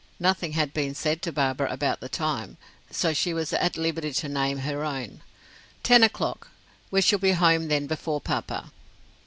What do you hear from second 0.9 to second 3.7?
said to Barbara about the time, so she was